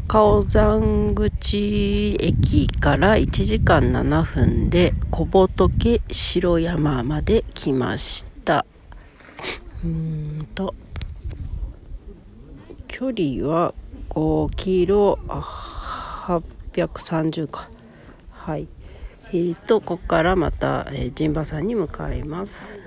[0.00, 8.66] 高尾山口駅から1時間7分で小仏城山まで来ました。
[9.84, 10.74] うーんと。
[12.88, 13.72] 距離は
[14.08, 17.70] 5キロ830か。
[18.32, 18.66] はい。
[19.28, 22.80] えーとここからまた、えー、陣馬山に向かいます。